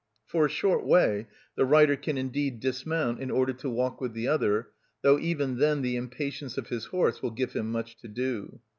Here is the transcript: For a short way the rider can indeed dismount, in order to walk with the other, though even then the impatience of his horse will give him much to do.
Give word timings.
For 0.25 0.47
a 0.47 0.49
short 0.49 0.83
way 0.83 1.27
the 1.55 1.63
rider 1.63 1.95
can 1.95 2.17
indeed 2.17 2.59
dismount, 2.59 3.19
in 3.19 3.29
order 3.29 3.53
to 3.53 3.69
walk 3.69 4.01
with 4.01 4.13
the 4.13 4.27
other, 4.27 4.69
though 5.03 5.19
even 5.19 5.59
then 5.59 5.83
the 5.83 5.95
impatience 5.95 6.57
of 6.57 6.69
his 6.69 6.85
horse 6.85 7.21
will 7.21 7.29
give 7.29 7.53
him 7.53 7.71
much 7.71 7.97
to 7.97 8.07
do. 8.07 8.61